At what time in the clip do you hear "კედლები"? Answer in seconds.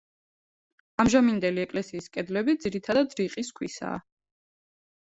2.17-2.57